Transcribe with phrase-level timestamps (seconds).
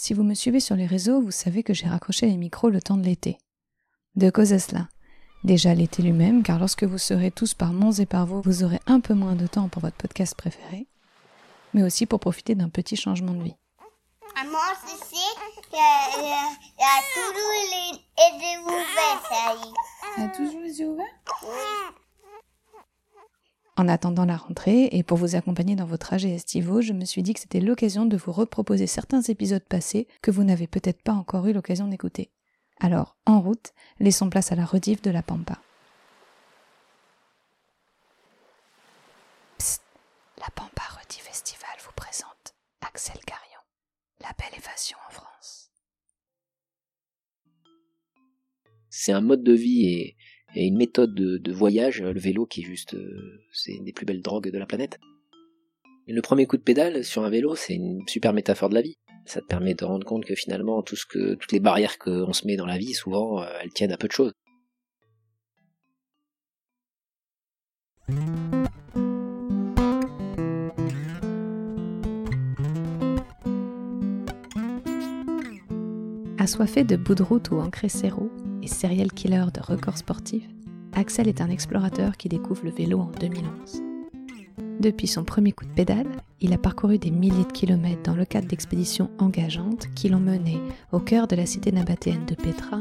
[0.00, 2.80] Si vous me suivez sur les réseaux, vous savez que j'ai raccroché les micros le
[2.80, 3.36] temps de l'été.
[4.14, 4.86] De cause à cela.
[5.42, 8.78] Déjà l'été lui-même, car lorsque vous serez tous par Mons et par vous, vous aurez
[8.86, 10.86] un peu moins de temps pour votre podcast préféré,
[11.74, 13.56] mais aussi pour profiter d'un petit changement de vie.
[14.40, 15.26] À Mons, ici,
[15.72, 20.16] il y a, il y toujours les, yeux ouverts, ça y est.
[20.16, 21.06] On a toujours les yeux ouverts?
[23.78, 27.22] En attendant la rentrée, et pour vous accompagner dans vos trajets estivaux, je me suis
[27.22, 31.12] dit que c'était l'occasion de vous reproposer certains épisodes passés que vous n'avez peut-être pas
[31.12, 32.32] encore eu l'occasion d'écouter.
[32.80, 35.62] Alors, en route, laissons place à la rediff de la Pampa.
[39.58, 39.82] Psst,
[40.40, 43.60] la Pampa Rediff Festival vous présente Axel Carion,
[44.22, 45.70] la belle évasion en France.
[48.90, 50.16] C'est un mode de vie et,
[50.54, 54.06] et une méthode de, voyage, le vélo qui est juste, euh, c'est une des plus
[54.06, 54.98] belles drogues de la planète.
[56.06, 58.96] Le premier coup de pédale sur un vélo, c'est une super métaphore de la vie.
[59.26, 62.64] Ça te permet de rendre compte que finalement, toutes les barrières qu'on se met dans
[62.64, 64.32] la vie, souvent, euh, elles tiennent à peu de choses.
[76.38, 80.48] Assoiffé de bout de route ou zéro et serial killer de records sportifs,
[80.94, 83.82] Axel est un explorateur qui découvre le vélo en 2011.
[84.80, 86.06] Depuis son premier coup de pédale,
[86.40, 90.60] il a parcouru des milliers de kilomètres dans le cadre d'expéditions engageantes qui l'ont mené
[90.92, 92.78] au cœur de la cité nabatéenne de Petra,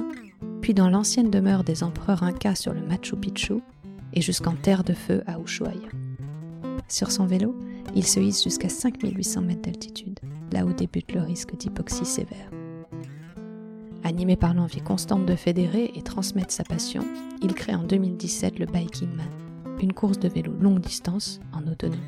[0.61, 3.55] puis dans l'ancienne demeure des empereurs incas sur le Machu Picchu
[4.13, 5.89] et jusqu'en terre de feu à Ushuaia.
[6.87, 7.55] Sur son vélo,
[7.95, 10.19] il se hisse jusqu'à 5800 mètres d'altitude,
[10.51, 12.51] là où débute le risque d'hypoxie sévère.
[14.03, 17.03] Animé par l'envie constante de fédérer et transmettre sa passion,
[17.41, 19.29] il crée en 2017 le Biking Man,
[19.81, 22.01] une course de vélo longue distance en autonomie.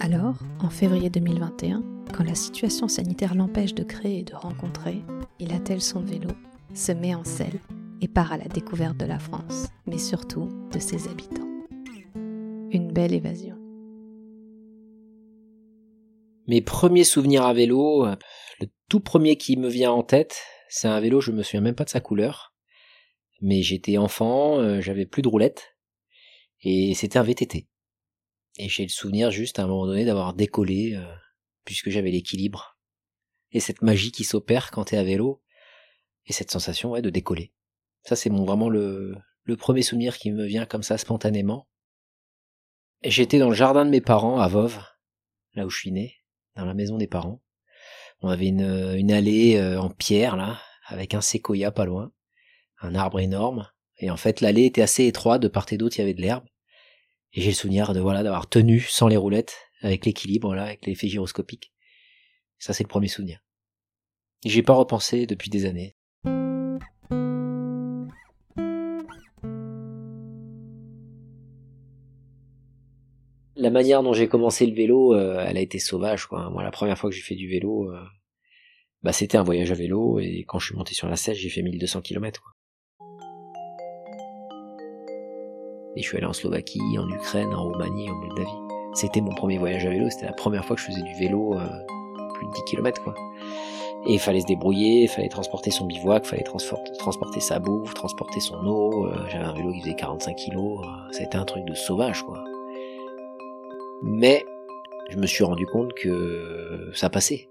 [0.00, 1.82] Alors, en février 2021,
[2.14, 5.02] quand la situation sanitaire l'empêche de créer et de rencontrer,
[5.40, 6.30] il attelle son vélo,
[6.74, 7.58] se met en selle
[8.00, 11.48] et part à la découverte de la France, mais surtout de ses habitants.
[12.70, 13.56] Une belle évasion.
[16.46, 18.14] Mes premiers souvenirs à vélo, euh,
[18.60, 21.74] le tout premier qui me vient en tête, c'est un vélo, je me souviens même
[21.74, 22.54] pas de sa couleur.
[23.40, 25.76] Mais j'étais enfant, euh, j'avais plus de roulettes.
[26.62, 27.68] Et c'était un VTT.
[28.58, 31.14] Et j'ai le souvenir juste à un moment donné d'avoir décollé, euh,
[31.64, 32.78] puisque j'avais l'équilibre.
[33.52, 35.42] Et cette magie qui s'opère quand t'es à vélo.
[36.26, 37.52] Et cette sensation, ouais, de décoller.
[38.02, 41.68] Ça, c'est mon, vraiment le, le premier souvenir qui me vient comme ça spontanément.
[43.04, 44.82] J'étais dans le jardin de mes parents à Vove,
[45.54, 46.16] là où je suis né,
[46.56, 47.42] dans la maison des parents.
[48.20, 52.12] On avait une, une allée euh, en pierre, là, avec un séquoia pas loin,
[52.80, 53.68] un arbre énorme.
[53.98, 56.20] Et en fait, l'allée était assez étroite, de part et d'autre, il y avait de
[56.20, 56.44] l'herbe.
[57.32, 60.86] Et j'ai le souvenir de voilà d'avoir tenu sans les roulettes, avec l'équilibre là, avec
[60.86, 61.72] l'effet gyroscopique.
[62.58, 63.40] Ça c'est le premier souvenir.
[64.44, 65.95] J'ai pas repensé depuis des années.
[73.66, 76.50] La manière dont j'ai commencé le vélo, euh, elle a été sauvage quoi.
[76.50, 77.98] Moi la première fois que j'ai fait du vélo, euh,
[79.02, 81.48] bah c'était un voyage à vélo et quand je suis monté sur la Sèche, j'ai
[81.48, 82.52] fait 1200 km quoi.
[85.96, 88.46] Et je suis allé en Slovaquie, en Ukraine, en Roumanie, en Moldavie.
[88.94, 91.58] C'était mon premier voyage à vélo, c'était la première fois que je faisais du vélo
[91.58, 91.66] euh,
[92.34, 93.16] plus de 10 km quoi.
[94.06, 97.94] Et il fallait se débrouiller, il fallait transporter son bivouac, il fallait transporter, sa bouffe,
[97.94, 99.08] transporter son eau.
[99.28, 102.44] J'avais un vélo qui faisait 45 kilos, euh, c'était un truc de sauvage quoi.
[104.02, 104.44] Mais
[105.10, 107.48] je me suis rendu compte que ça passait.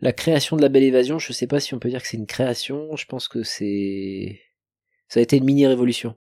[0.00, 2.16] La création de la belle évasion, je sais pas si on peut dire que c'est
[2.16, 4.40] une création, je pense que c'est
[5.06, 6.16] ça a été une mini révolution.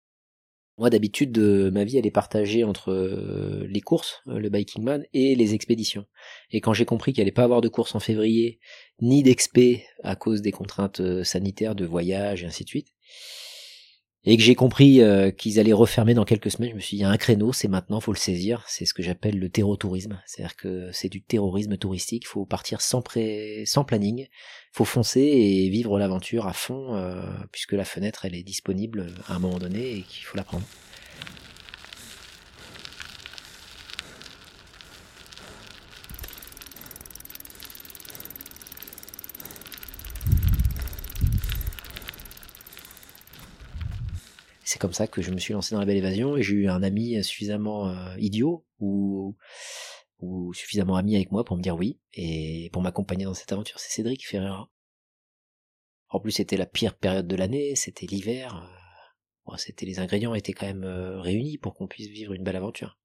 [0.78, 5.05] Moi d'habitude ma vie elle est partagée entre euh, les courses, euh, le biking man
[5.12, 6.06] et les expéditions.
[6.50, 8.59] Et quand j'ai compris qu'il allait pas avoir de course en février
[9.00, 12.88] ni d'expé à cause des contraintes euh, sanitaires de voyage et ainsi de suite,
[14.25, 17.03] et que j'ai compris euh, qu'ils allaient refermer dans quelques semaines, je me suis dit
[17.03, 18.65] il y a un créneau, c'est maintenant, faut le saisir.
[18.67, 22.26] C'est ce que j'appelle le terrotourisme, c'est-à-dire que c'est du terrorisme touristique.
[22.26, 23.62] Faut partir sans pré...
[23.65, 24.26] sans planning,
[24.73, 27.23] faut foncer et vivre l'aventure à fond, euh,
[27.53, 30.67] puisque la fenêtre elle est disponible à un moment donné et qu'il faut la prendre.
[44.69, 46.69] C'est comme ça que je me suis lancé dans la belle évasion et j'ai eu
[46.69, 49.35] un ami suffisamment euh, idiot ou,
[50.19, 53.81] ou suffisamment ami avec moi pour me dire oui et pour m'accompagner dans cette aventure.
[53.81, 54.70] C'est Cédric Ferreira.
[56.11, 58.56] En plus, c'était la pire période de l'année, c'était l'hiver.
[58.56, 59.11] euh,
[59.47, 62.56] bon, c'était les ingrédients étaient quand même euh, réunis pour qu'on puisse vivre une belle
[62.56, 62.98] aventure.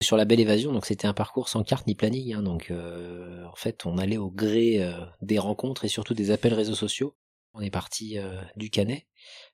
[0.00, 3.44] Sur la belle évasion, donc c'était un parcours sans carte ni planning, hein, donc euh,
[3.46, 4.92] en fait on allait au gré euh,
[5.22, 7.16] des rencontres et surtout des appels réseaux sociaux.
[7.52, 9.08] On est parti euh, du Canet,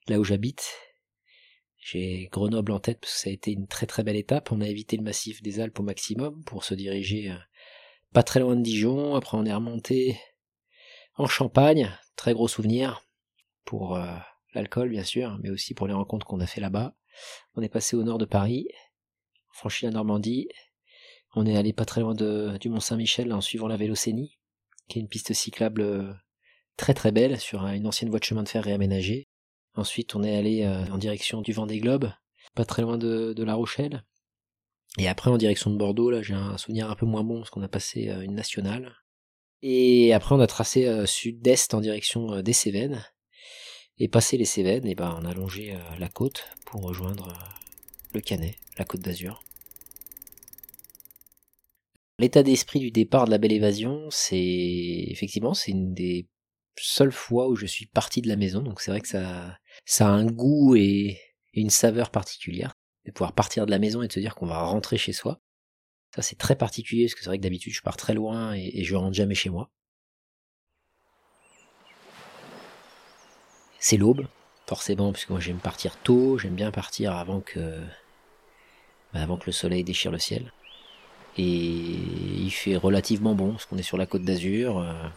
[0.06, 0.75] là où j'habite.
[1.79, 4.52] J'ai Grenoble en tête parce que ça a été une très très belle étape.
[4.52, 7.35] On a évité le massif des Alpes au maximum pour se diriger
[8.12, 9.14] pas très loin de Dijon.
[9.14, 10.19] Après on est remonté
[11.17, 13.02] en Champagne, très gros souvenir
[13.64, 13.99] pour
[14.55, 16.94] l'alcool bien sûr, mais aussi pour les rencontres qu'on a fait là-bas.
[17.55, 18.69] On est passé au nord de Paris,
[19.55, 20.49] franchi la Normandie.
[21.35, 24.39] On est allé pas très loin du Mont Saint-Michel en suivant la Vélocénie,
[24.89, 26.12] qui est une piste cyclable euh,
[26.77, 29.29] très très belle sur une ancienne voie de chemin de fer réaménagée.
[29.75, 32.12] Ensuite, on est allé euh, en direction du Vendée Globe,
[32.55, 34.05] pas très loin de, La Rochelle.
[34.99, 37.50] Et après, en direction de Bordeaux, là, j'ai un souvenir un peu moins bon parce
[37.50, 38.95] qu'on a passé euh, une nationale.
[39.62, 43.03] Et après, on a tracé sud-est en direction des Cévennes.
[43.97, 47.33] Et passé les Cévennes, et ben, on a longé la côte pour rejoindre
[48.14, 49.43] le Canet, la côte d'Azur.
[52.19, 54.38] L'état d'esprit du départ de la belle évasion, c'est
[55.08, 56.28] effectivement c'est une des
[56.78, 59.58] seules fois où je suis parti de la maison, donc c'est vrai que ça,
[60.00, 61.19] a un goût et
[61.52, 62.75] une saveur particulière
[63.05, 65.40] de pouvoir partir de la maison et de se dire qu'on va rentrer chez soi.
[66.14, 68.84] Ça c'est très particulier parce que c'est vrai que d'habitude je pars très loin et,
[68.84, 69.70] je rentre jamais chez moi.
[73.81, 74.26] C'est l'aube,
[74.66, 77.84] forcément, puisque moi j'aime partir tôt, j'aime bien partir avant que
[79.14, 80.52] avant que le soleil déchire le ciel.
[81.37, 84.78] Et il fait relativement bon, parce qu'on est sur la côte d'Azur.
[84.78, 85.08] Euh,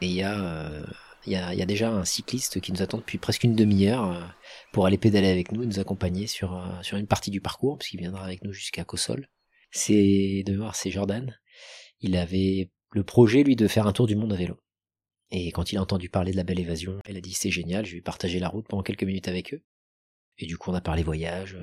[0.00, 0.82] et il y, euh,
[1.26, 4.22] a, y a déjà un cycliste qui nous attend depuis presque une demi-heure euh,
[4.72, 6.54] pour aller pédaler avec nous et nous accompagner sur,
[6.92, 9.28] une partie du parcours, puisqu'il viendra avec nous jusqu'à Cossol.
[9.70, 11.38] C'est de voir, c'est Jordan.
[12.00, 14.56] Il avait le projet, lui, de faire un tour du monde à vélo.
[15.30, 17.86] Et quand il a entendu parler de la belle évasion, il a dit c'est génial,
[17.86, 19.62] je vais partager la route pendant quelques minutes avec eux.
[20.38, 21.56] Et du coup, on a parlé voyage,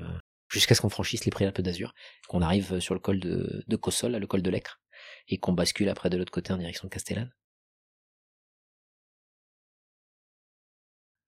[0.48, 1.94] jusqu'à ce qu'on franchisse les Préalpes d'Azur,
[2.28, 4.80] qu'on arrive sur le col de, de Cossol, le col de l'Ecre,
[5.28, 7.32] et qu'on bascule après de l'autre côté en direction de Castellane.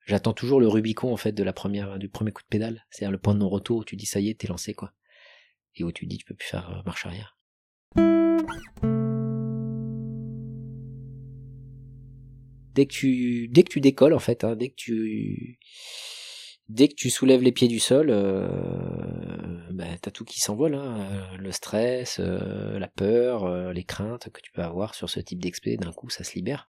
[0.06, 3.12] J'attends toujours le Rubicon en fait de la première, du premier coup de pédale, c'est-à-dire
[3.12, 4.92] le point de non-retour où tu dis ça y est, t'es lancé quoi,
[5.76, 7.36] et où tu dis tu peux plus faire euh, marche arrière.
[12.74, 15.58] Dès que tu, dès que tu décolles en fait, hein, dès que tu
[16.70, 18.48] dès que tu soulèves les pieds du sol, euh,
[19.72, 21.00] bah, t'as tout qui s'envole, hein.
[21.00, 25.40] Euh, le stress, euh, la peur, les craintes que tu peux avoir sur ce type
[25.40, 26.70] d'expé, d'un coup ça se libère.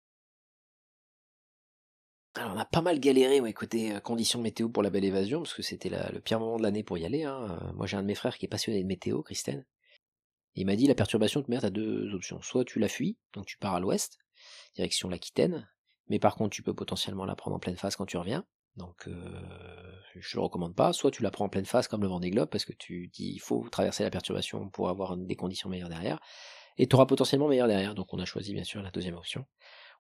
[2.37, 5.55] Alors on a pas mal galéré ouais, côté conditions météo pour la belle évasion, parce
[5.55, 7.23] que c'était le pire moment de l'année pour y aller.
[7.23, 7.73] Hein.
[7.77, 9.65] Moi j'ai un de mes frères qui est passionné de météo, Christine.
[10.57, 12.43] Il m'a dit la perturbation de mer, t'as deux options.
[12.43, 14.19] Soit tu la fuis, donc tu pars à l'ouest,
[14.75, 15.69] direction l'Aquitaine,
[16.09, 18.45] mais par contre tu peux potentiellement la prendre en pleine face quand tu reviens.
[18.77, 19.13] Donc euh,
[20.17, 20.93] je le recommande pas.
[20.93, 23.33] Soit tu la prends en pleine face comme le Vendée Globe parce que tu dis
[23.35, 26.21] il faut traverser la perturbation pour avoir des conditions meilleures derrière.
[26.77, 27.95] Et tu auras potentiellement meilleur derrière.
[27.95, 29.47] Donc on a choisi bien sûr la deuxième option.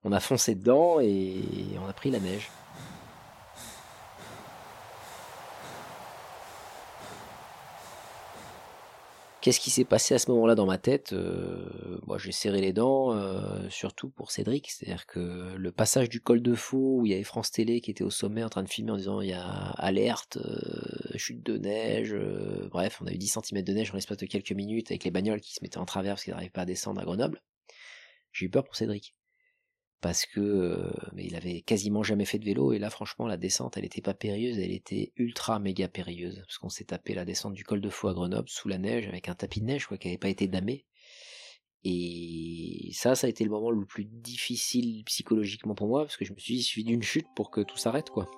[0.02, 1.42] On a foncé dedans et
[1.80, 2.50] on a pris la neige.
[9.44, 12.72] Qu'est-ce qui s'est passé à ce moment-là dans ma tête euh, Moi, j'ai serré les
[12.72, 14.70] dents, euh, surtout pour Cédric.
[14.70, 17.90] C'est-à-dire que le passage du col de Faux, où il y avait France Télé qui
[17.90, 21.42] était au sommet en train de filmer en disant il y a alerte, euh, chute
[21.42, 22.16] de neige,
[22.70, 25.10] bref, on a eu 10 cm de neige en l'espace de quelques minutes avec les
[25.10, 27.42] bagnoles qui se mettaient en travers parce qu'ils n'arrivaient pas à descendre à Grenoble.
[28.32, 29.14] J'ai eu peur pour Cédric
[30.04, 33.78] parce que euh, il avait quasiment jamais fait de vélo et là franchement la descente
[33.78, 37.54] elle était pas périlleuse elle était ultra méga périlleuse parce qu'on s'est tapé la descente
[37.54, 39.96] du col de Faux à Grenoble sous la neige avec un tapis de neige quoi
[39.96, 40.84] qui avait pas été damé.
[41.84, 46.26] Et ça ça a été le moment le plus difficile psychologiquement pour moi parce que
[46.26, 48.30] je me suis dit il suffit d'une chute pour que tout s'arrête quoi.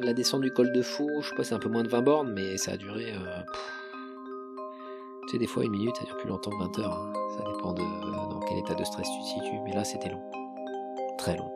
[0.00, 2.02] La descente du col de Faux je sais pas c'est un peu moins de 20
[2.02, 3.42] bornes mais ça a duré euh,
[5.28, 7.12] tu sais des fois une minute ça dure plus longtemps que 20 heures hein.
[7.36, 7.82] ça dépend de
[8.48, 10.22] quel état de stress tu te situes, mais là c'était long.
[11.18, 11.50] Très long.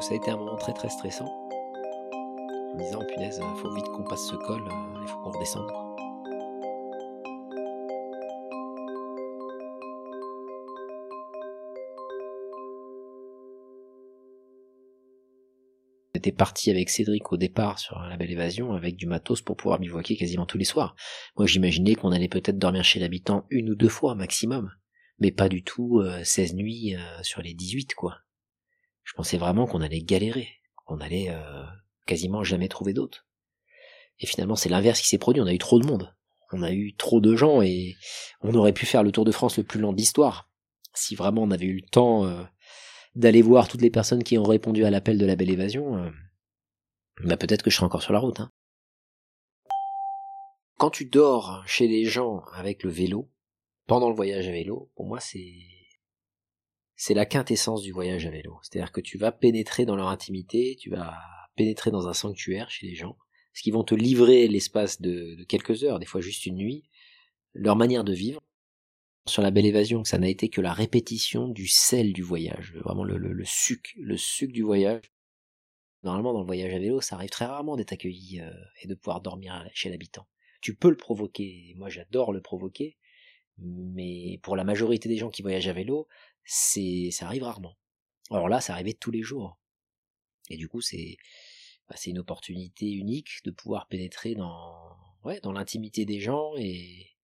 [0.00, 1.26] ça a été un moment très très stressant.
[1.26, 5.87] En disant, punaise, faut vite qu'on passe ce col, euh, il faut qu'on redescende.
[16.18, 19.78] J'étais parti avec Cédric au départ sur la belle évasion avec du matos pour pouvoir
[19.78, 20.96] bivouaquer quasiment tous les soirs.
[21.36, 24.72] Moi j'imaginais qu'on allait peut-être dormir chez l'habitant une ou deux fois maximum
[25.20, 28.16] mais pas du tout 16 euh, nuits euh, sur les 18 quoi.
[29.04, 30.48] Je pensais vraiment qu'on allait galérer,
[30.86, 31.62] qu'on allait euh,
[32.04, 33.28] quasiment jamais trouver d'autres.
[34.18, 36.12] Et finalement c'est l'inverse qui s'est produit, on a eu trop de monde.
[36.50, 37.94] On a eu trop de gens et
[38.40, 40.50] on aurait pu faire le Tour de France le plus lent d'histoire
[40.94, 42.26] si vraiment on avait eu le temps
[43.14, 46.12] d'aller voir toutes les personnes qui ont répondu à l'appel de la belle évasion.
[47.24, 48.40] bah peut-être que je serais encore sur la route.
[48.40, 48.50] Hein.
[50.76, 53.28] quand tu dors chez les gens avec le vélo,
[53.86, 55.54] pendant le voyage à vélo, pour moi c'est
[56.98, 58.58] c'est la quintessence du voyage à vélo.
[58.62, 61.16] C'est-à-dire que tu vas pénétrer dans leur intimité, tu vas
[61.54, 63.16] pénétrer dans un sanctuaire chez les gens,
[63.52, 66.88] parce qu'ils vont te livrer l'espace de, quelques heures, des fois juste une nuit,
[67.54, 68.42] leur manière de vivre.
[69.28, 73.04] Sur la belle évasion, ça n'a été que la répétition du sel du voyage, vraiment
[73.04, 75.12] le, le, le suc, le suc du voyage.
[76.02, 78.50] Normalement, dans le voyage à vélo, ça arrive très rarement d'être accueilli euh,
[78.82, 80.26] et de pouvoir dormir chez l'habitant.
[80.60, 82.96] Tu peux le provoquer, moi j'adore le provoquer,
[83.58, 86.08] mais pour la majorité des gens qui voyagent à vélo,
[86.44, 87.76] c'est ça arrive rarement.
[88.30, 89.58] Alors là, ça arrivait tous les jours.
[90.50, 91.16] Et du coup, c'est
[91.88, 97.17] bah, c'est une opportunité unique de pouvoir pénétrer dans ouais, dans l'intimité des gens et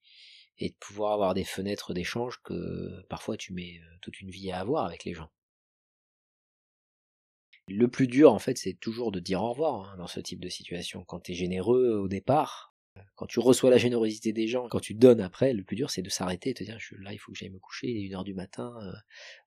[0.58, 4.50] et de pouvoir avoir des fenêtres d'échange que parfois tu mets euh, toute une vie
[4.52, 5.30] à avoir avec les gens.
[7.66, 10.40] Le plus dur, en fait, c'est toujours de dire au revoir hein, dans ce type
[10.40, 11.02] de situation.
[11.04, 12.74] Quand tu es généreux au départ,
[13.16, 16.02] quand tu reçois la générosité des gens, quand tu donnes après, le plus dur c'est
[16.02, 18.14] de s'arrêter et te dire là il faut que j'aille me coucher, il est une
[18.14, 18.92] heure du matin, euh,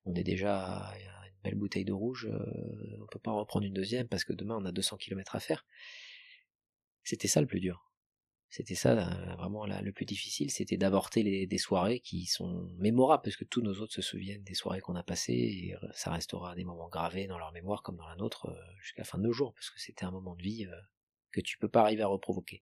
[0.04, 3.64] on est déjà à une belle bouteille de rouge, euh, on peut pas en reprendre
[3.64, 5.64] une deuxième parce que demain on a 200 km à faire.
[7.04, 7.87] C'était ça le plus dur.
[8.50, 13.36] C'était ça euh, vraiment le plus difficile, c'était d'avorter des soirées qui sont mémorables parce
[13.36, 16.64] que tous nos autres se souviennent des soirées qu'on a passées et ça restera des
[16.64, 18.48] moments gravés dans leur mémoire comme dans la nôtre
[18.80, 20.66] jusqu'à la fin de nos jours parce que c'était un moment de vie
[21.30, 22.62] que tu peux pas arriver à reprovoquer.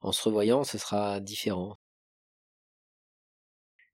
[0.00, 1.78] En se revoyant, ce sera différent.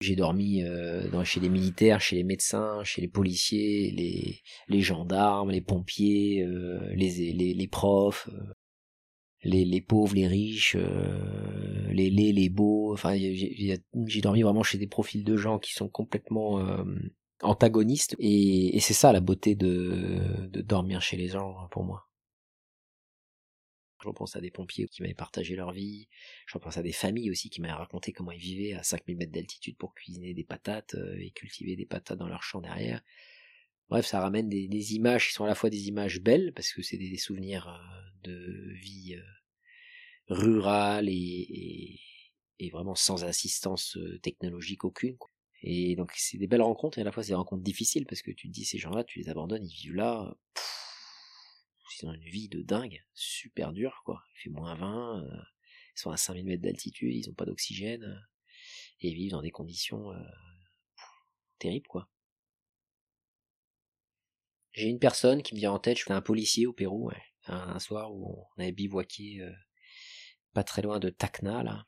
[0.01, 5.53] J'ai dormi euh, chez les militaires, chez les médecins, chez les policiers, les, les gendarmes,
[5.53, 8.52] les pompiers, euh, les, les, les, profs, euh,
[9.43, 12.93] les, les pauvres, les riches, les laids, les beaux.
[12.93, 16.65] Enfin, j'ai dormi vraiment chez des profils de gens qui sont complètement
[17.43, 18.17] antagonistes.
[18.19, 22.09] Et, et c'est ça la beauté de, de dormir chez les gens pour moi.
[24.03, 26.09] Je pense à des pompiers qui m'avaient partagé leur vie.
[26.47, 29.33] Je pense à des familles aussi qui m'avaient raconté comment ils vivaient à 5000 mètres
[29.33, 33.01] d'altitude pour cuisiner des patates euh, et cultiver des patates dans leur champ derrière.
[33.93, 36.83] Bref, ça ramène des, images qui sont à la fois des images belles, parce que
[36.83, 42.01] c'est des, souvenirs euh, de vie euh, rurale et,
[42.73, 45.17] vraiment sans assistance technologique aucune.
[45.63, 48.23] Et donc c'est des belles rencontres et à la fois c'est des rencontres difficiles parce
[48.23, 50.33] que tu te dis ces gens-là, tu les abandonnes, ils vivent là
[52.01, 54.23] ils ont une vie de dingue, super dure, quoi.
[54.35, 55.43] Il fait moins 20, euh,
[55.97, 58.19] ils sont à 5000 mètres d'altitude, ils ont pas d'oxygène, euh,
[59.01, 60.23] et ils vivent dans des conditions euh,
[61.59, 62.09] terribles, quoi.
[64.73, 67.11] J'ai une personne qui me vient en tête, je suis un policier au Pérou,
[67.47, 69.43] un, soir où on avait bivouaqué
[70.53, 71.87] pas très loin de Tacna, là,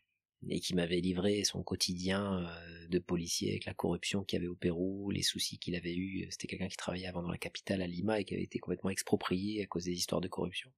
[0.49, 4.49] et qui m'avait livré son quotidien euh, de policier avec la corruption qu'il y avait
[4.49, 6.27] au Pérou, les soucis qu'il avait eu.
[6.31, 8.91] C'était quelqu'un qui travaillait avant dans la capitale à Lima et qui avait été complètement
[8.91, 10.71] exproprié à cause des histoires de corruption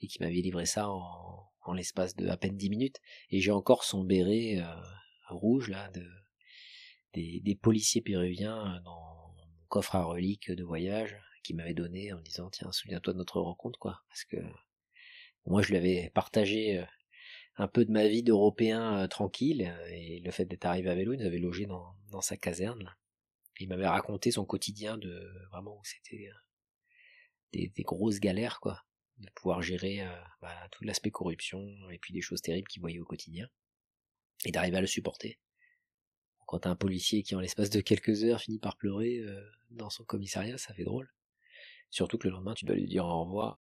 [0.00, 3.00] et qui m'avait livré ça en, en l'espace de à peine dix minutes.
[3.30, 4.80] Et j'ai encore son béret euh,
[5.28, 6.04] rouge là de
[7.14, 12.20] des, des policiers péruviens dans mon coffre à reliques de voyage qui m'avait donné en
[12.20, 14.36] disant tiens souviens-toi de notre rencontre quoi parce que
[15.46, 16.84] moi je lui avais partagé euh,
[17.56, 20.94] un peu de ma vie d'Européen euh, tranquille, euh, et le fait d'être arrivé à
[20.94, 22.94] vélo, il nous avait logé dans, sa caserne.
[23.58, 26.28] il m'avait raconté son quotidien de vraiment où c'était
[27.52, 28.84] des, grosses galères, quoi,
[29.18, 30.06] de pouvoir gérer
[30.42, 33.48] bah, tout l'aspect corruption et puis des choses terribles qu'il voyait au quotidien,
[34.44, 35.38] et d'arriver à le supporter.
[36.46, 39.24] Quand un policier qui, en l'espace de quelques heures, finit par pleurer
[39.70, 41.10] dans son commissariat, ça fait drôle.
[41.92, 43.58] Surtout que le lendemain, tu dois lui dire au revoir.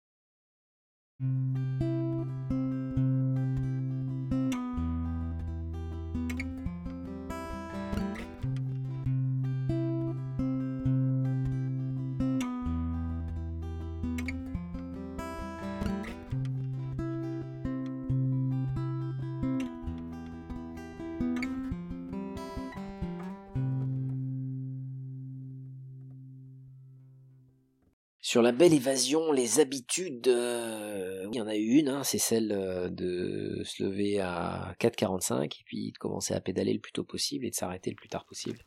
[28.26, 32.50] Sur la belle évasion, les habitudes, euh, il y en a une, hein, c'est celle
[32.50, 37.04] euh, de se lever à 4h45 et puis de commencer à pédaler le plus tôt
[37.04, 38.58] possible et de s'arrêter le plus tard possible.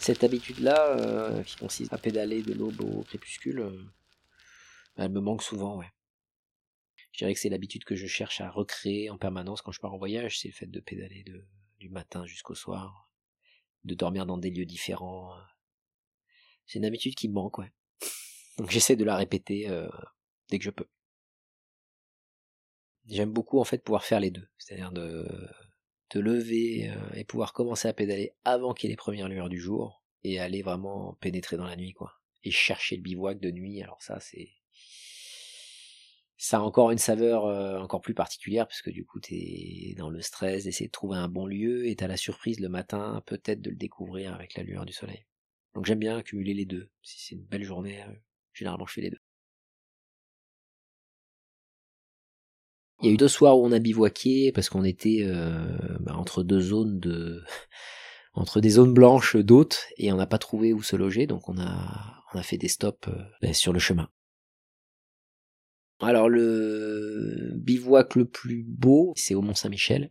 [0.00, 3.88] Cette habitude-là, euh, qui consiste à pédaler de l'aube au crépuscule,
[4.98, 5.90] elle me manque souvent, ouais.
[7.12, 9.94] Je dirais que c'est l'habitude que je cherche à recréer en permanence quand je pars
[9.94, 11.24] en voyage, c'est le fait de pédaler
[11.78, 13.03] du matin jusqu'au soir
[13.84, 15.36] de dormir dans des lieux différents.
[15.36, 15.40] Euh.
[16.66, 17.72] C'est une habitude qui me manque, ouais.
[18.58, 19.88] Donc j'essaie de la répéter euh,
[20.48, 20.88] dès que je peux.
[23.06, 25.28] J'aime beaucoup en fait pouvoir faire les deux, c'est-à-dire de
[26.08, 29.48] te lever euh, et pouvoir commencer à pédaler avant qu'il y ait les premières lueurs
[29.48, 32.14] du jour et aller vraiment pénétrer dans la nuit, quoi.
[32.44, 34.50] Et chercher le bivouac de nuit, alors ça c'est
[36.36, 40.10] ça a encore une saveur euh, encore plus particulière parce que du coup t'es dans
[40.10, 43.60] le stress d'essayer de trouver un bon lieu et t'as la surprise le matin peut-être
[43.60, 45.24] de le découvrir avec la lueur du soleil.
[45.74, 46.90] Donc j'aime bien accumuler les deux.
[47.02, 48.12] Si c'est une belle journée, euh,
[48.52, 49.20] généralement je fais les deux.
[53.02, 56.14] Il y a eu deux soirs où on a bivouaqué parce qu'on était euh, bah,
[56.16, 57.42] entre deux zones de
[58.34, 61.58] entre des zones blanches d'hôtes et on n'a pas trouvé où se loger donc on
[61.58, 63.08] a on a fait des stops
[63.40, 64.08] bah, sur le chemin.
[66.00, 70.10] Alors le bivouac le plus beau, c'est au Mont Saint-Michel,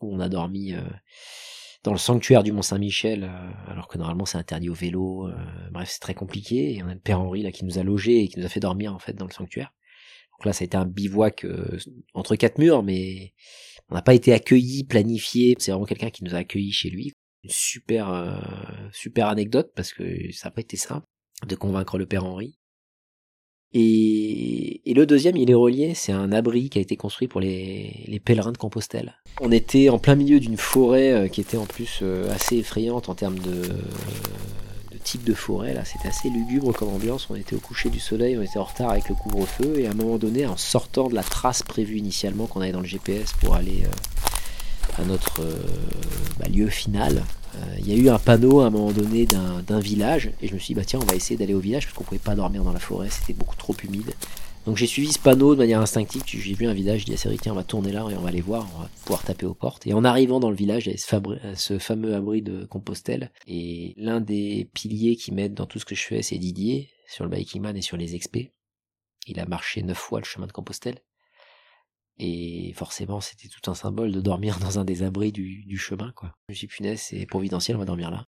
[0.00, 0.82] où on a dormi euh,
[1.82, 5.28] dans le sanctuaire du Mont Saint-Michel, euh, alors que normalement c'est interdit au vélo.
[5.28, 5.34] Euh,
[5.72, 6.74] bref, c'est très compliqué.
[6.74, 8.48] Et on a le père Henri là qui nous a logés et qui nous a
[8.48, 9.72] fait dormir en fait dans le sanctuaire.
[10.38, 11.44] Donc là, ça a été un bivouac
[12.14, 13.34] entre quatre murs, mais
[13.90, 15.54] on n'a pas été accueillis, planifié.
[15.58, 17.12] C'est vraiment quelqu'un qui nous a accueillis chez lui.
[17.42, 21.04] Une super super anecdote parce que ça n'a pas été simple
[21.46, 22.59] de convaincre le père Henri.
[23.72, 28.20] Et, le deuxième, il est relié, c'est un abri qui a été construit pour les,
[28.24, 29.14] pèlerins de Compostelle.
[29.40, 33.08] On était en plein milieu d'une forêt euh, qui était en plus euh, assez effrayante
[33.08, 35.72] en termes de, de type de forêt.
[35.72, 37.28] Là, c'était assez lugubre comme ambiance.
[37.30, 39.92] On était au coucher du soleil, on était en retard avec le couvre-feu, et à
[39.92, 43.32] un moment donné, en sortant de la trace prévue initialement qu'on avait dans le GPS
[43.40, 45.42] pour aller euh, à notre
[46.38, 47.22] bah, lieu final,
[47.78, 50.58] il y a eu un panneau à un moment donné d'un village et je me
[50.58, 52.64] suis dit bah tiens on va essayer d'aller au village parce qu'on pouvait pas dormir
[52.64, 54.14] dans la forêt, c'était beaucoup trop humide.
[54.66, 57.36] Donc j'ai suivi ce panneau de manière instinctive, j'ai vu un village, j'ai dit à
[57.40, 59.54] tiens on va tourner là et on va aller voir, on va pouvoir taper aux
[59.54, 59.86] portes.
[59.86, 63.94] Et en arrivant dans le village, il y avait ce, fameux abri de Compostelle et
[63.96, 67.30] l'un des piliers qui m'aide dans tout ce que je fais c'est Didier sur le
[67.30, 68.52] Biking Man et sur les expés.
[69.26, 71.00] Il a marché neuf fois le chemin de Compostelle.
[72.22, 76.34] Et forcément, c'était tout un symbole de dormir dans un des abris du, chemin, quoi.
[76.50, 78.26] Je suis punaise, c'est providentiel, on va dormir là.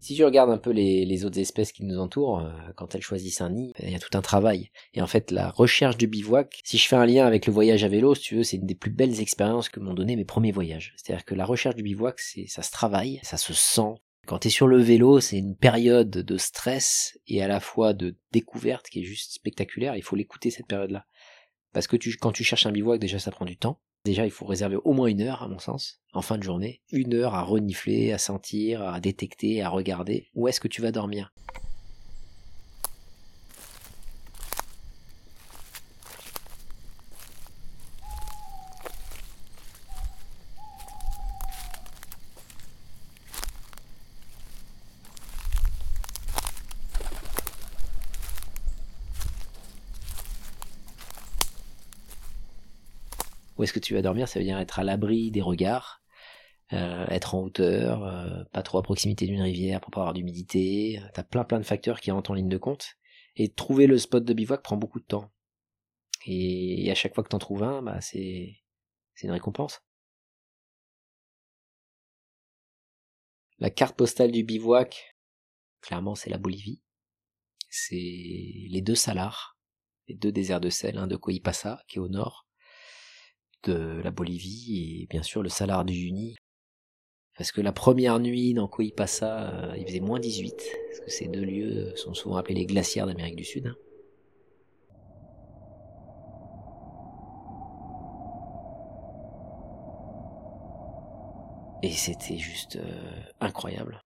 [0.00, 3.40] Si tu regardes un peu les, autres espèces qui nous entourent, euh, quand elles choisissent
[3.40, 4.70] un nid, il y a tout un travail.
[4.92, 7.84] Et en fait, la recherche du bivouac, si je fais un lien avec le voyage
[7.84, 10.52] à vélo, tu veux, c'est une des plus belles expériences que m'ont donné mes premiers
[10.52, 10.94] voyages.
[10.96, 13.94] C'est-à-dire que la recherche du bivouac, ça se travaille, ça se sent,
[14.28, 17.94] quand tu es sur le vélo, c'est une période de stress et à la fois
[17.94, 19.96] de découverte qui est juste spectaculaire.
[19.96, 21.06] Il faut l'écouter cette période-là.
[21.72, 23.80] Parce que quand tu cherches un bivouac, déjà ça prend du temps.
[24.04, 26.82] Déjà, il faut réserver au moins une heure, à mon sens, en fin de journée.
[26.92, 30.28] Une heure à renifler, à sentir, à détecter, à regarder.
[30.34, 31.32] Où est-ce que tu vas dormir?
[53.58, 54.28] Où est-ce que tu vas dormir?
[54.28, 56.02] Ça veut dire être à l'abri des regards,
[56.72, 61.02] euh, être en hauteur, euh, pas trop à proximité d'une rivière pour pas avoir d'humidité.
[61.14, 62.96] T'as plein plein de facteurs qui rentrent en ligne de compte.
[63.36, 65.30] Et trouver le spot de bivouac prend beaucoup de temps.
[66.26, 68.56] Et, à chaque fois que t'en trouves un, bah c'est
[69.14, 69.82] c'est une récompense.
[73.58, 75.16] La carte postale du bivouac,
[75.80, 76.82] clairement c'est la Bolivie.
[77.70, 79.58] C'est les deux salars,
[80.08, 82.47] les deux déserts de sel, un de Coipasa qui est au nord,
[83.64, 86.36] de la Bolivie et bien sûr le Salar du Juni.
[87.36, 90.56] Parce que la première nuit dans Coipasa, euh, il faisait moins 18,
[90.88, 93.74] parce que ces deux lieux sont souvent appelés les glaciaires d'Amérique du Sud.
[101.84, 104.02] Et c'était juste euh, incroyable.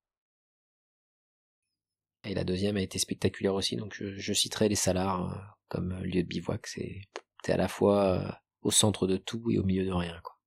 [2.24, 5.38] Et la deuxième a été spectaculaire aussi, donc je, citerai les Salars euh,
[5.68, 6.66] comme lieu de bivouac.
[6.66, 7.00] C'est
[7.48, 10.18] à la fois au centre de tout et au milieu de rien.
[10.22, 10.38] Quoi.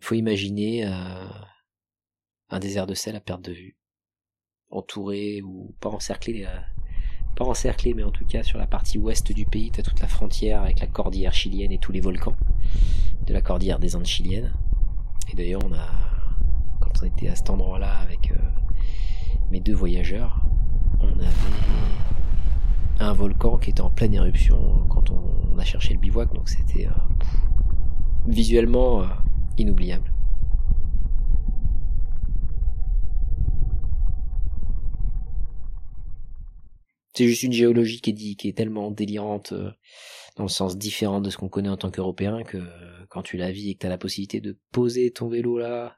[0.00, 1.28] Il faut imaginer euh,
[2.50, 3.76] un désert de sel à perte de vue,
[4.70, 6.60] entouré ou pas encerclé, euh,
[7.36, 10.00] pas encerclé, mais en tout cas sur la partie ouest du pays, tu as toute
[10.00, 12.36] la frontière avec la cordillère chilienne et tous les volcans
[13.26, 14.52] de la cordillère des Andes chiliennes.
[15.30, 15.88] Et d'ailleurs, on a,
[16.80, 18.36] quand on était à cet endroit-là avec euh,
[19.50, 20.40] mes deux voyageurs,
[21.00, 22.07] on avait
[23.00, 26.86] un volcan qui était en pleine éruption quand on a cherché le bivouac, donc c'était
[26.86, 26.90] euh,
[28.26, 29.06] visuellement euh,
[29.56, 30.12] inoubliable.
[37.14, 39.72] C'est juste une géologie qui est, tellement délirante euh,
[40.36, 42.58] dans le sens différent de ce qu'on connaît en tant qu'Européen que
[43.08, 45.96] quand tu la vis et que tu as la possibilité de poser ton vélo là,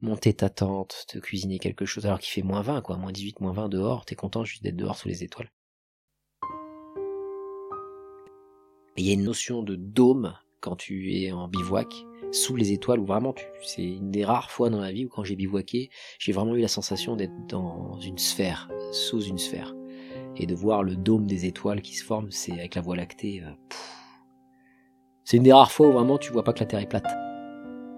[0.00, 3.40] monter ta tente, te cuisiner quelque chose alors qu'il fait moins 20 quoi, moins 18,
[3.40, 5.50] moins 20 dehors, t'es content juste d'être dehors sous les étoiles.
[8.96, 11.94] Il y a une notion de dôme quand tu es en bivouac,
[12.32, 15.24] sous les étoiles, où vraiment, c'est une des rares fois dans la vie où quand
[15.24, 19.74] j'ai bivouaqué, j'ai vraiment eu la sensation d'être dans une sphère, sous une sphère.
[20.36, 23.42] Et de voir le dôme des étoiles qui se forme, c'est avec la Voie lactée.
[23.42, 23.50] Euh,
[25.24, 27.06] c'est une des rares fois où vraiment tu vois pas que la Terre est plate.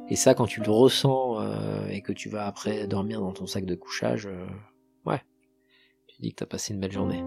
[0.09, 3.47] Et ça, quand tu le ressens euh, et que tu vas après dormir dans ton
[3.47, 4.47] sac de couchage, euh,
[5.05, 5.23] ouais,
[6.07, 7.23] tu dis que t'as passé une belle journée.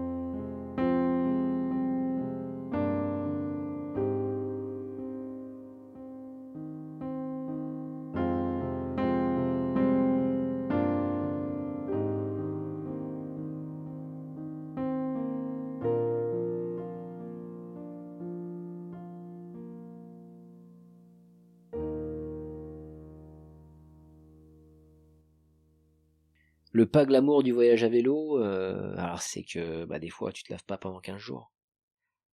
[26.92, 30.52] Pas glamour du voyage à vélo, euh, alors c'est que bah, des fois tu te
[30.52, 31.52] laves pas pendant 15 jours.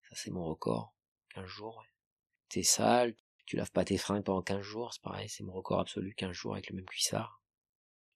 [0.03, 0.93] Ça c'est mon record.
[1.35, 1.83] 15 jours.
[2.49, 5.79] T'es sale, tu laves pas tes fringues pendant 15 jours, c'est pareil, c'est mon record
[5.79, 7.41] absolu, 15 jours avec le même cuissard.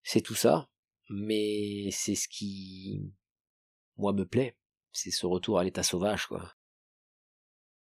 [0.03, 0.69] C'est tout ça,
[1.09, 3.13] mais c'est ce qui,
[3.97, 4.57] moi, me plaît.
[4.91, 6.55] C'est ce retour à l'état sauvage, quoi.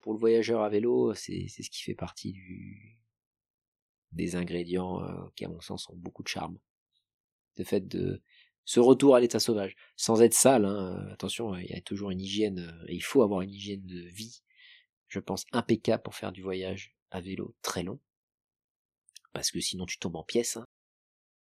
[0.00, 2.98] Pour le voyageur à vélo, c'est ce qui fait partie du,
[4.12, 6.58] des ingrédients euh, qui, à mon sens, ont beaucoup de charme
[7.60, 8.22] le fait de
[8.70, 10.64] ce retour à l'état sauvage, sans être sale.
[10.64, 13.84] Hein, attention, il y a toujours une hygiène, euh, et il faut avoir une hygiène
[13.84, 14.42] de vie,
[15.08, 17.98] je pense, impeccable pour faire du voyage à vélo très long,
[19.32, 20.56] parce que sinon tu tombes en pièces.
[20.56, 20.66] Hein.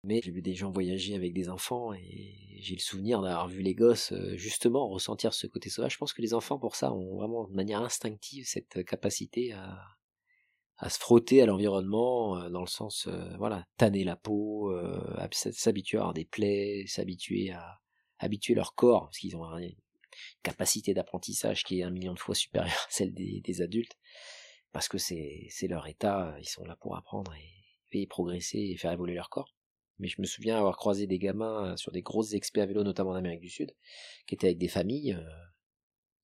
[0.05, 3.61] Mais j'ai vu des gens voyager avec des enfants et j'ai le souvenir d'avoir vu
[3.61, 5.93] les gosses euh, justement ressentir ce côté sauvage.
[5.93, 9.98] Je pense que les enfants pour ça ont vraiment de manière instinctive cette capacité à,
[10.79, 15.29] à se frotter à l'environnement euh, dans le sens euh, voilà tanner la peau euh,
[15.33, 17.81] s'habituer à avoir des plaies s'habituer à
[18.19, 19.75] habituer leur corps parce qu'ils ont une
[20.43, 23.97] capacité d'apprentissage qui est un million de fois supérieure à celle des, adultes
[24.73, 27.35] parce que c'est c'est leur état ils sont là pour apprendre
[27.93, 29.55] et, progresser et faire évoluer leur corps.
[29.99, 33.11] Mais je me souviens avoir croisé des gamins sur des grosses expés à vélo notamment
[33.11, 33.75] en Amérique du Sud
[34.27, 35.19] qui étaient avec des familles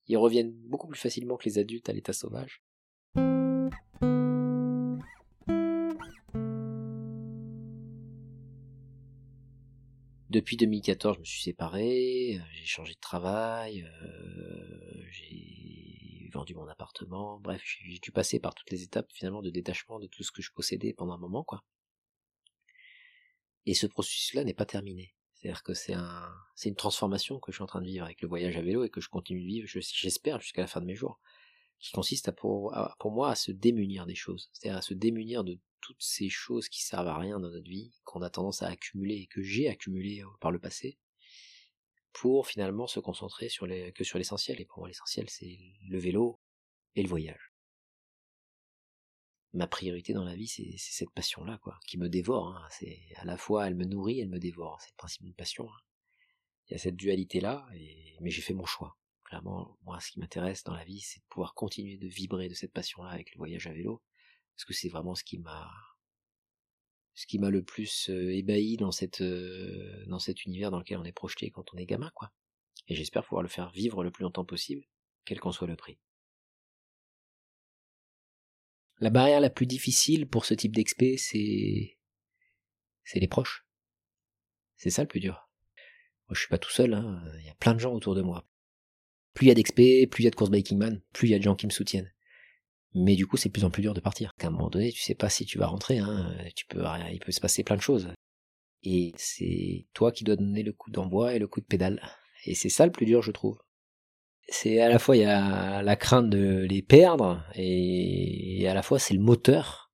[0.06, 2.62] ils reviennent beaucoup plus facilement que les adultes à l'état sauvage
[10.34, 16.66] Depuis 2014, je me suis séparé, euh, j'ai changé de travail, euh, j'ai vendu mon
[16.66, 20.32] appartement, bref, j'ai dû passer par toutes les étapes finalement de détachement de tout ce
[20.32, 21.62] que je possédais pendant un moment, quoi.
[23.64, 25.14] Et ce processus-là n'est pas terminé.
[25.34, 28.20] C'est-à-dire que c'est un, c'est une transformation que je suis en train de vivre avec
[28.20, 30.86] le voyage à vélo et que je continue de vivre, j'espère, jusqu'à la fin de
[30.86, 31.20] mes jours,
[31.84, 32.72] qui consiste pour,
[33.04, 36.82] moi à se démunir des choses, c'est-à-dire à se démunir de toutes ces choses qui
[36.82, 40.22] servent à rien dans notre vie, qu'on a tendance à accumuler et que j'ai accumulé
[40.22, 40.98] euh, par le passé,
[42.14, 44.62] pour finalement se concentrer sur les, que sur l'essentiel.
[44.62, 46.40] Et pour moi, l'essentiel, c'est le vélo
[46.94, 47.52] et le voyage.
[49.52, 52.56] Ma priorité dans la vie, c'est cette passion-là, quoi, qui me dévore.
[52.56, 52.66] Hein.
[52.70, 54.80] C'est à la fois, elle me nourrit, elle me dévore.
[54.80, 55.68] C'est le principe d'une passion.
[55.70, 55.80] Hein.
[56.66, 57.68] Il y a cette dualité-là,
[58.22, 58.96] mais j'ai fait mon choix.
[59.24, 62.54] Clairement, moi, ce qui m'intéresse dans la vie, c'est de pouvoir continuer de vibrer de
[62.54, 64.02] cette passion-là avec le voyage à vélo,
[64.54, 65.70] parce que c'est vraiment ce qui m'a
[67.14, 70.98] ce qui m'a le plus euh, ébahi dans cette euh, dans cet univers dans lequel
[70.98, 72.32] on est projeté quand on est gamin quoi.
[72.88, 74.84] Et j'espère pouvoir le faire vivre le plus longtemps possible,
[75.24, 75.98] quel qu'en soit le prix.
[78.98, 81.98] La barrière la plus difficile pour ce type d'expé, c'est
[83.04, 83.66] c'est les proches.
[84.76, 85.48] C'est ça le plus dur.
[86.28, 87.22] Moi, je suis pas tout seul, hein.
[87.38, 88.46] il y a plein de gens autour de moi.
[89.34, 91.32] Plus il y a d'expé, plus il y a de course Biking Man, plus il
[91.32, 92.12] y a de gens qui me soutiennent.
[92.94, 94.32] Mais du coup, c'est de plus en plus dur de partir.
[94.40, 96.36] À un moment donné, tu sais pas si tu vas rentrer, hein.
[96.54, 98.08] Tu peux, il peut se passer plein de choses.
[98.84, 102.00] Et c'est toi qui dois donner le coup d'envoi et le coup de pédale.
[102.44, 103.58] Et c'est ça le plus dur, je trouve.
[104.48, 108.82] C'est à la fois, il y a la crainte de les perdre, et à la
[108.82, 109.84] fois, c'est le moteur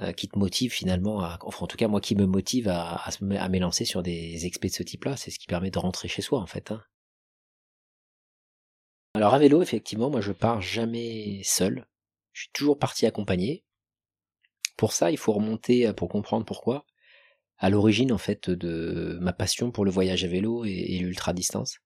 [0.00, 3.10] euh, qui te motive finalement à, enfin en tout cas moi qui me motive à,
[3.20, 6.40] m'élancer sur des expés de ce type-là, c'est ce qui permet de rentrer chez soi
[6.40, 6.72] en fait.
[6.72, 6.82] Hein.
[9.14, 11.86] Alors à vélo, effectivement, moi je pars jamais seul.
[12.32, 13.64] Je suis toujours parti accompagné.
[14.76, 16.86] Pour ça, il faut remonter euh, pour comprendre pourquoi.
[17.58, 21.78] À l'origine, en fait, de ma passion pour le voyage à vélo et, l'ultra distance,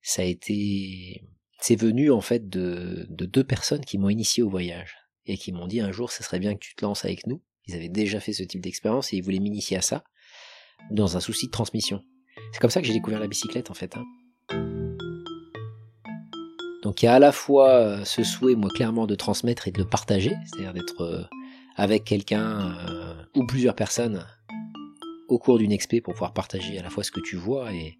[0.00, 1.26] ça a été,
[1.60, 5.66] c'est venu en fait de, deux personnes qui m'ont initié au voyage et qui m'ont
[5.66, 7.42] dit un jour, ce serait bien que tu te lances avec nous.
[7.66, 10.04] Ils avaient déjà fait ce type d'expérience et ils voulaient m'initier à ça
[10.90, 12.02] dans un souci de transmission.
[12.52, 13.98] C'est comme ça que j'ai découvert la bicyclette en fait.
[13.98, 14.06] Hein.
[16.90, 19.70] Donc il y a à la fois euh, ce souhait, moi clairement, de transmettre et
[19.70, 21.22] de le partager, c'est-à-dire d'être euh,
[21.76, 24.26] avec quelqu'un euh, ou plusieurs personnes
[25.28, 27.96] au cours d'une expé pour pouvoir partager à la fois ce que tu vois et,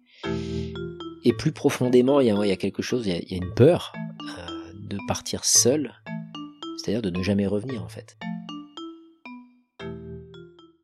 [1.39, 3.93] plus profondément, il y, a, quelque chose, il y a, une peur
[4.75, 5.93] de partir seul,
[6.75, 8.17] c'est-à-dire de ne jamais revenir en fait.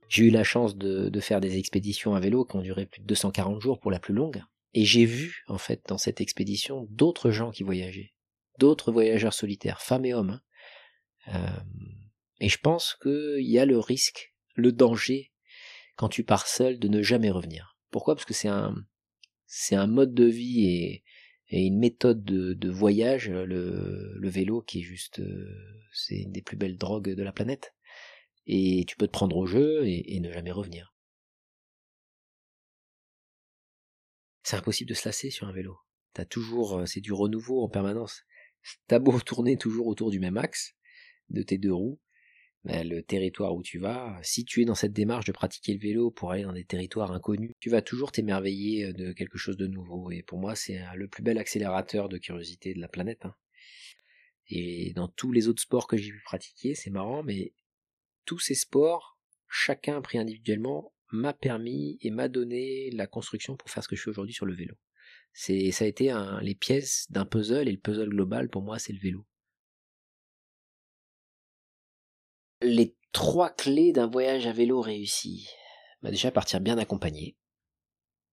[0.07, 3.05] J'ai eu la chance de, faire des expéditions à vélo qui ont duré plus de
[3.05, 4.41] 240 jours pour la plus longue.
[4.73, 8.13] Et j'ai vu, en fait, dans cette expédition, d'autres gens qui voyageaient.
[8.59, 10.41] D'autres voyageurs solitaires, femmes et hommes.
[11.27, 11.35] Hein.
[11.35, 11.63] Euh,
[12.39, 15.31] et je pense qu'il y a le risque, le danger,
[15.95, 17.77] quand tu pars seul, de ne jamais revenir.
[17.91, 18.15] Pourquoi?
[18.15, 18.75] Parce que c'est un,
[19.45, 21.03] c'est un mode de vie et,
[21.49, 25.47] une méthode de, voyage, le, vélo, qui est juste, euh,
[25.93, 27.73] c'est une des plus belles drogues de la planète.
[28.47, 30.96] Et tu peux te prendre au jeu et ne jamais revenir.
[34.47, 35.77] C'est impossible de se lasser sur un vélo.
[36.13, 38.23] T'as toujours, euh, c'est du renouveau en permanence.
[38.87, 40.73] T'as beau tourner toujours autour du même axe
[41.29, 41.99] de tes deux roues,
[42.63, 46.11] le territoire où tu vas, si tu es dans cette démarche de pratiquer le vélo
[46.11, 49.67] pour aller dans des territoires inconnus, tu vas toujours t'émerveiller euh, de quelque chose de
[49.67, 50.11] nouveau.
[50.11, 53.25] Et pour moi, c'est le plus bel accélérateur de curiosité de la planète.
[53.25, 53.35] Hein.
[54.47, 57.51] Et dans tous les autres sports que j'ai pu pratiquer, c'est marrant, mais
[58.23, 63.83] tous ces sports, chacun pris individuellement, m'a permis et m'a donné la construction pour faire
[63.83, 64.75] ce que je fais aujourd'hui sur le vélo.
[65.33, 68.93] C'est, ça a été les pièces d'un puzzle et le puzzle global pour moi c'est
[68.93, 69.25] le vélo.
[72.61, 75.47] Les trois clés d'un voyage à vélo réussi.
[76.03, 77.37] Déjà partir bien accompagné.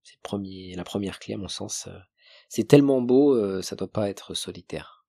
[0.03, 0.19] C'est
[0.77, 1.89] la première clé à mon sens.
[1.89, 1.99] Euh,
[2.49, 5.07] c'est tellement beau, euh, ça doit pas être solitaire.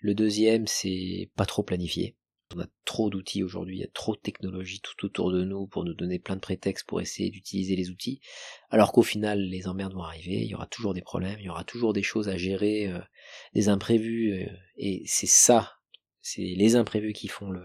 [0.00, 2.16] Le deuxième, c'est pas trop planifié.
[2.54, 5.66] On a trop d'outils aujourd'hui, il y a trop de technologies tout autour de nous
[5.66, 8.20] pour nous donner plein de prétextes pour essayer d'utiliser les outils,
[8.70, 11.50] alors qu'au final les emmerdes vont arriver, il y aura toujours des problèmes, il y
[11.50, 13.00] aura toujours des choses à gérer, euh,
[13.54, 15.72] des imprévus, et c'est ça,
[16.20, 17.64] c'est les imprévus qui font le,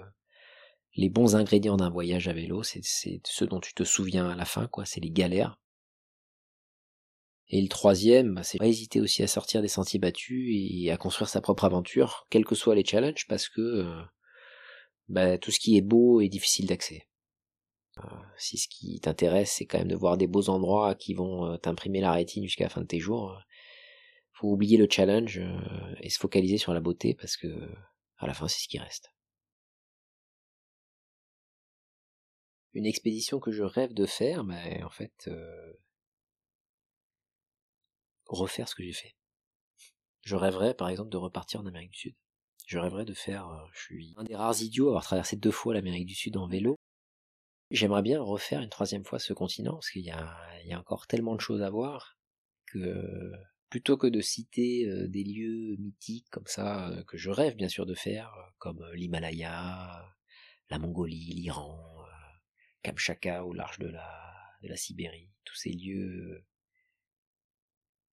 [0.96, 4.46] les bons ingrédients d'un voyage à vélo, c'est ce dont tu te souviens à la
[4.46, 5.60] fin, quoi, c'est les galères.
[7.52, 10.98] Et le troisième, bah, c'est pas hésiter aussi à sortir des sentiers battus et à
[10.98, 14.02] construire sa propre aventure, quels que soient les challenges, parce que euh,
[15.10, 17.08] bah, tout ce qui est beau est difficile d'accès.
[17.98, 18.02] Euh,
[18.38, 21.58] si ce qui t'intéresse, c'est quand même de voir des beaux endroits qui vont euh,
[21.58, 23.42] t'imprimer la rétine jusqu'à la fin de tes jours,
[24.32, 25.42] faut oublier le challenge
[26.00, 27.48] et se focaliser sur la beauté, parce que
[28.18, 29.12] à la fin, c'est ce qui reste.
[32.74, 35.74] une expédition que je rêve de faire, mais en fait, euh,
[38.26, 39.16] refaire ce que j'ai fait.
[40.22, 42.16] Je rêverais, par exemple, de repartir en Amérique du Sud.
[42.70, 45.50] Je rêverais de faire, euh, je suis un des rares idiots à avoir traversé deux
[45.50, 46.76] fois l'Amérique du Sud en vélo.
[47.72, 50.38] J'aimerais bien refaire une troisième fois ce continent, parce qu'il y a,
[50.78, 52.20] encore tellement de choses à voir,
[52.68, 53.32] que
[53.72, 57.88] plutôt que de citer euh, des lieux mythiques comme ça, que je rêve bien sûr
[57.88, 60.06] de faire, comme l'Himalaya,
[60.70, 62.06] la Mongolie, l'Iran,
[62.84, 66.46] Kamchatka au large de la, de la Sibérie, tous ces lieux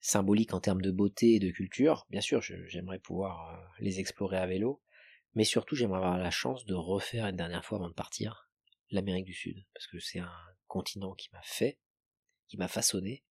[0.01, 2.07] symboliques en termes de beauté et de culture.
[2.11, 4.83] Bien sûr, j'aimerais pouvoir euh, les explorer à vélo,
[5.35, 8.49] mais surtout j'aimerais avoir la chance de refaire une dernière fois avant de partir
[8.91, 10.33] l'Amérique du Sud, parce que c'est un
[10.67, 11.79] continent qui m'a fait,
[12.49, 13.25] qui m'a façonné,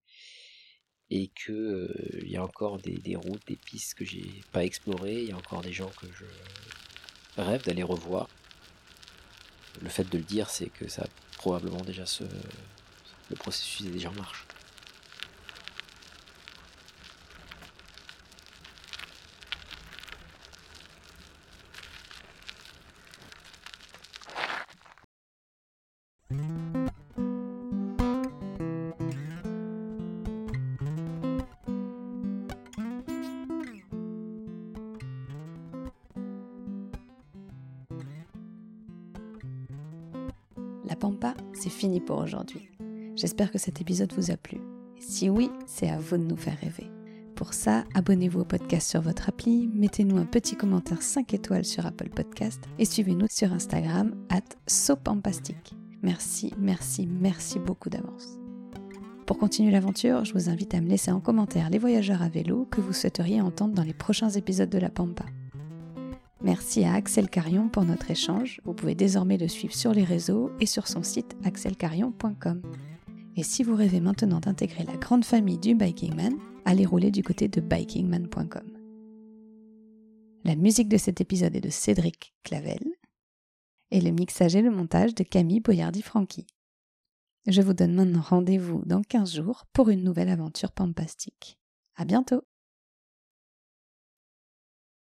[1.09, 5.21] et que euh, y a encore des, des routes, des pistes que j'ai pas explorées,
[5.21, 6.25] il y a encore des gens que je
[7.41, 8.27] rêve d'aller revoir.
[9.81, 12.23] Le fait de le dire, c'est que ça probablement déjà ce,
[13.29, 14.45] le processus est déjà en marche.
[40.87, 42.69] La pampa, c'est fini pour aujourd'hui.
[43.15, 44.59] J'espère que cet épisode vous a plu.
[44.99, 46.91] si oui, c'est à vous de nous faire rêver.
[47.35, 51.85] Pour ça, abonnez-vous au podcast sur votre appli, mettez-nous un petit commentaire 5 étoiles sur
[51.85, 55.75] Apple Podcast et suivez-nous sur Instagram at sopampastique.
[56.01, 58.37] Merci, merci, merci beaucoup d'avance.
[59.25, 62.67] Pour continuer l'aventure, je vous invite à me laisser en commentaire les voyageurs à vélo
[62.69, 65.25] que vous souhaiteriez entendre dans les prochains épisodes de La Pampa.
[66.45, 68.61] Merci à Axel Carion pour notre échange.
[68.65, 72.61] Vous pouvez désormais le suivre sur les réseaux et sur son site axelcarion.com.
[73.35, 77.47] Et si vous rêvez maintenant d'intégrer la grande famille du Bikingman, allez rouler du côté
[77.47, 78.77] de bikingman.com.
[80.43, 82.83] La musique de cet épisode est de Cédric Clavel
[83.89, 86.45] et le mixage et le montage de Camille Boyardi-Franqui.
[87.47, 91.57] Je vous donne maintenant rendez-vous dans 15 jours pour une nouvelle aventure pampastique.
[91.95, 92.43] À bientôt!